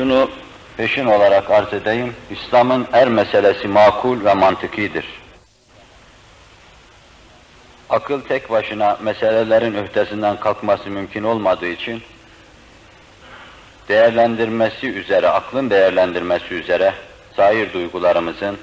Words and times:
Şunu 0.00 0.30
peşin 0.76 1.06
olarak 1.06 1.50
arz 1.50 1.72
edeyim. 1.72 2.14
İslam'ın 2.30 2.86
er 2.92 3.08
meselesi 3.08 3.68
makul 3.68 4.24
ve 4.24 4.34
mantıkidir. 4.34 5.04
Akıl 7.90 8.20
tek 8.20 8.50
başına 8.50 8.98
meselelerin 9.02 9.74
öhtesinden 9.74 10.40
kalkması 10.40 10.90
mümkün 10.90 11.22
olmadığı 11.22 11.66
için 11.66 12.02
değerlendirmesi 13.88 14.86
üzere, 14.86 15.28
aklın 15.28 15.70
değerlendirmesi 15.70 16.54
üzere 16.54 16.94
zahir 17.36 17.72
duygularımızın, 17.72 18.58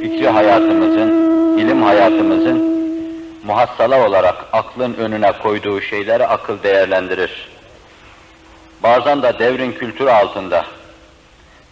fikri 0.00 0.28
hayatımızın, 0.28 1.10
ilim 1.58 1.82
hayatımızın 1.82 2.58
muhassala 3.44 4.08
olarak 4.08 4.44
aklın 4.52 4.94
önüne 4.94 5.32
koyduğu 5.32 5.80
şeyleri 5.80 6.26
akıl 6.26 6.62
değerlendirir. 6.62 7.53
Bazen 8.84 9.22
de 9.22 9.38
devrin 9.38 9.72
kültürü 9.72 10.10
altında, 10.10 10.66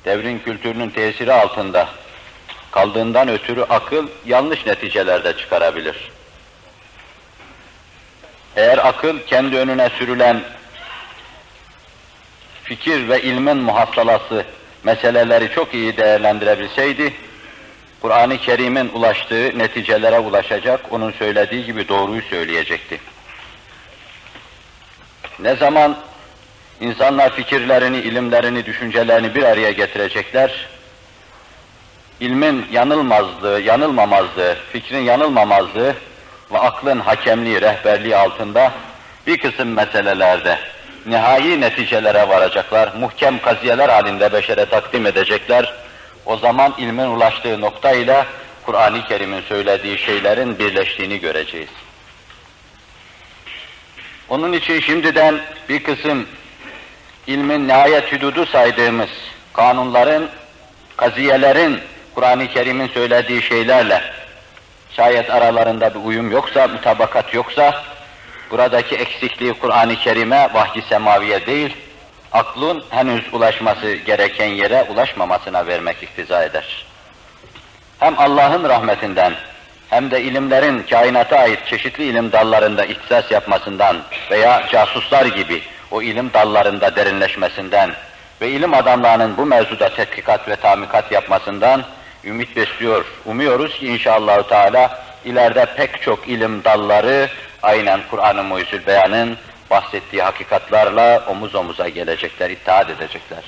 devrin 0.04 0.38
kültürünün 0.38 0.90
tesiri 0.90 1.32
altında 1.32 1.88
kaldığından 2.70 3.28
ötürü 3.28 3.62
akıl 3.62 4.08
yanlış 4.26 4.66
neticelerde 4.66 5.36
çıkarabilir. 5.36 6.10
Eğer 8.56 8.78
akıl 8.78 9.18
kendi 9.26 9.56
önüne 9.56 9.88
sürülen 9.88 10.42
fikir 12.62 13.08
ve 13.08 13.22
ilmin 13.22 13.56
muhassalası 13.56 14.44
meseleleri 14.84 15.50
çok 15.54 15.74
iyi 15.74 15.96
değerlendirebilseydi, 15.96 17.14
Kur'an-ı 18.00 18.38
Kerim'in 18.38 18.88
ulaştığı 18.88 19.58
neticelere 19.58 20.18
ulaşacak, 20.18 20.92
onun 20.92 21.12
söylediği 21.12 21.64
gibi 21.64 21.88
doğruyu 21.88 22.22
söyleyecekti. 22.22 23.00
Ne 25.38 25.56
zaman 25.56 25.96
insanlar 26.82 27.36
fikirlerini, 27.36 27.98
ilimlerini, 27.98 28.66
düşüncelerini 28.66 29.34
bir 29.34 29.42
araya 29.42 29.72
getirecekler, 29.72 30.68
ilmin 32.20 32.66
yanılmazlığı, 32.72 33.60
yanılmamazlığı, 33.60 34.56
fikrin 34.72 34.98
yanılmamazlığı 34.98 35.94
ve 36.52 36.58
aklın 36.58 37.00
hakemliği, 37.00 37.60
rehberliği 37.60 38.16
altında 38.16 38.72
bir 39.26 39.38
kısım 39.38 39.68
meselelerde 39.68 40.58
nihai 41.06 41.60
neticelere 41.60 42.28
varacaklar, 42.28 42.92
muhkem 42.98 43.42
kaziyeler 43.42 43.88
halinde 43.88 44.32
beşere 44.32 44.66
takdim 44.66 45.06
edecekler. 45.06 45.74
O 46.26 46.36
zaman 46.36 46.74
ilmin 46.78 47.06
ulaştığı 47.06 47.60
nokta 47.60 47.92
ile 47.92 48.24
Kur'an-ı 48.66 49.04
Kerim'in 49.04 49.42
söylediği 49.42 49.98
şeylerin 49.98 50.58
birleştiğini 50.58 51.20
göreceğiz. 51.20 51.68
Onun 54.28 54.52
için 54.52 54.80
şimdiden 54.80 55.40
bir 55.68 55.82
kısım 55.82 56.26
ilmin 57.26 57.68
nihayet 57.68 58.12
hüdudu 58.12 58.46
saydığımız 58.46 59.10
kanunların, 59.52 60.28
kaziyelerin 60.96 61.80
Kur'an-ı 62.14 62.48
Kerim'in 62.48 62.88
söylediği 62.88 63.42
şeylerle 63.42 64.02
şayet 64.90 65.30
aralarında 65.30 65.94
bir 65.94 66.00
uyum 66.04 66.30
yoksa, 66.30 66.68
mutabakat 66.68 67.34
yoksa, 67.34 67.82
buradaki 68.50 68.96
eksikliği 68.96 69.52
Kur'an-ı 69.52 69.96
Kerim'e, 69.96 70.48
vahyi 70.54 70.82
semaviye 70.82 71.46
değil, 71.46 71.76
aklın 72.32 72.84
henüz 72.90 73.34
ulaşması 73.34 73.92
gereken 73.92 74.48
yere 74.48 74.82
ulaşmamasına 74.82 75.66
vermek 75.66 76.02
iktiza 76.02 76.44
eder. 76.44 76.86
Hem 77.98 78.18
Allah'ın 78.18 78.68
rahmetinden, 78.68 79.34
hem 79.90 80.10
de 80.10 80.22
ilimlerin 80.22 80.82
kainata 80.90 81.38
ait 81.38 81.66
çeşitli 81.66 82.04
ilim 82.04 82.32
dallarında 82.32 82.84
ihtisas 82.84 83.30
yapmasından 83.30 83.96
veya 84.30 84.68
casuslar 84.72 85.26
gibi 85.26 85.62
o 85.92 86.02
ilim 86.02 86.32
dallarında 86.32 86.96
derinleşmesinden 86.96 87.90
ve 88.40 88.48
ilim 88.48 88.74
adamlarının 88.74 89.36
bu 89.36 89.46
mevzuda 89.46 89.88
tetkikat 89.88 90.48
ve 90.48 90.56
tamikat 90.56 91.12
yapmasından 91.12 91.84
ümit 92.24 92.56
besliyor. 92.56 93.04
Umuyoruz 93.26 93.78
ki 93.78 93.86
inşallah 93.86 94.42
Teala 94.42 95.04
ileride 95.24 95.66
pek 95.76 96.02
çok 96.02 96.28
ilim 96.28 96.64
dalları 96.64 97.28
aynen 97.62 98.00
Kur'an-ı 98.10 98.42
Muhyüzül 98.42 98.86
Beyan'ın 98.86 99.36
bahsettiği 99.70 100.22
hakikatlarla 100.22 101.24
omuz 101.28 101.54
omuza 101.54 101.88
gelecekler, 101.88 102.50
ittihat 102.50 102.90
edecekler. 102.90 103.44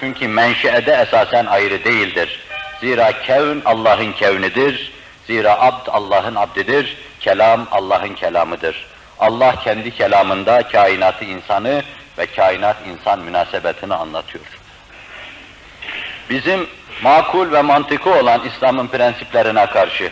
Çünkü 0.00 0.28
menşeede 0.28 0.92
esasen 0.92 1.46
ayrı 1.46 1.84
değildir. 1.84 2.40
Zira 2.80 3.12
kevn 3.22 3.62
Allah'ın 3.64 4.12
kevnidir. 4.12 4.92
Zira 5.26 5.60
abd 5.60 5.88
Allah'ın 5.88 6.34
abdidir. 6.34 6.96
Kelam 7.20 7.66
Allah'ın 7.70 8.14
kelamıdır. 8.14 8.93
Allah 9.20 9.56
kendi 9.64 9.90
kelamında 9.90 10.68
kainatı 10.68 11.24
insanı 11.24 11.82
ve 12.18 12.26
kainat 12.26 12.76
insan 12.86 13.20
münasebetini 13.20 13.94
anlatıyor. 13.94 14.44
Bizim 16.30 16.66
makul 17.02 17.52
ve 17.52 17.62
mantıklı 17.62 18.14
olan 18.14 18.40
İslam'ın 18.44 18.86
prensiplerine 18.86 19.66
karşı 19.66 20.10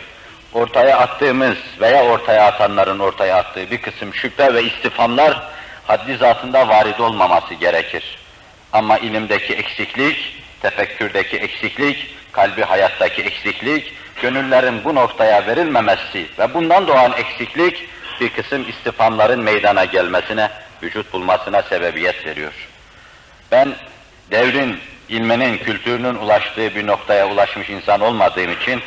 ortaya 0.53 0.97
attığımız 0.97 1.57
veya 1.81 2.03
ortaya 2.03 2.45
atanların 2.45 2.99
ortaya 2.99 3.37
attığı 3.37 3.71
bir 3.71 3.81
kısım 3.81 4.13
şüphe 4.13 4.53
ve 4.53 4.63
istifamlar 4.63 5.41
haddi 5.87 6.17
zatında 6.17 6.67
varid 6.67 6.99
olmaması 6.99 7.53
gerekir. 7.53 8.17
Ama 8.73 8.97
ilimdeki 8.97 9.53
eksiklik, 9.53 10.43
tefekkürdeki 10.61 11.37
eksiklik, 11.37 12.15
kalbi 12.31 12.61
hayattaki 12.61 13.21
eksiklik, 13.21 13.93
gönüllerin 14.21 14.83
bu 14.83 14.95
noktaya 14.95 15.47
verilmemesi 15.47 16.27
ve 16.39 16.53
bundan 16.53 16.87
doğan 16.87 17.13
eksiklik 17.17 17.89
bir 18.21 18.29
kısım 18.29 18.69
istifamların 18.69 19.39
meydana 19.39 19.85
gelmesine, 19.85 20.49
vücut 20.83 21.13
bulmasına 21.13 21.61
sebebiyet 21.61 22.25
veriyor. 22.25 22.53
Ben 23.51 23.73
devrin, 24.31 24.79
ilminin, 25.09 25.57
kültürünün 25.57 26.15
ulaştığı 26.15 26.75
bir 26.75 26.87
noktaya 26.87 27.27
ulaşmış 27.27 27.69
insan 27.69 28.01
olmadığım 28.01 28.51
için 28.51 28.81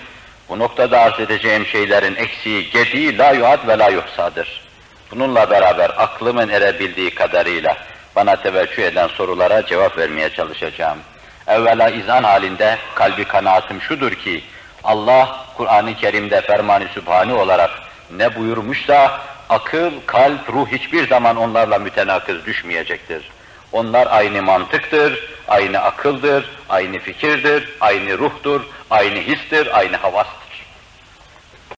bu 0.48 0.58
noktada 0.58 1.00
arz 1.00 1.20
edeceğim 1.20 1.66
şeylerin 1.66 2.16
eksiği, 2.16 2.70
gediği 2.70 3.18
la 3.18 3.32
yuad 3.32 3.68
ve 3.68 3.78
la 3.78 3.88
yuhsadır. 3.88 4.66
Bununla 5.10 5.50
beraber 5.50 5.90
aklımın 5.96 6.48
erebildiği 6.48 7.14
kadarıyla 7.14 7.76
bana 8.16 8.36
teveccüh 8.36 8.82
eden 8.82 9.08
sorulara 9.08 9.66
cevap 9.66 9.98
vermeye 9.98 10.30
çalışacağım. 10.30 10.98
Evvela 11.46 11.90
izan 11.90 12.22
halinde 12.22 12.78
kalbi 12.94 13.24
kanaatim 13.24 13.82
şudur 13.82 14.12
ki, 14.12 14.44
Allah 14.84 15.46
Kur'an-ı 15.56 15.96
Kerim'de 15.96 16.40
ferman-ı 16.40 17.38
olarak 17.38 17.70
ne 18.16 18.36
buyurmuşsa 18.36 19.20
akıl, 19.48 19.92
kalp, 20.06 20.52
ruh 20.52 20.68
hiçbir 20.68 21.08
zaman 21.08 21.36
onlarla 21.36 21.78
mütenakız 21.78 22.46
düşmeyecektir. 22.46 23.30
Onlar 23.72 24.06
aynı 24.10 24.42
mantıktır, 24.42 25.28
aynı 25.48 25.78
akıldır, 25.78 26.50
aynı 26.68 26.98
fikirdir, 26.98 27.68
aynı 27.80 28.18
ruhtur, 28.18 28.60
aynı 28.90 29.18
histir, 29.18 29.78
aynı 29.78 29.96
havastır. 29.96 30.45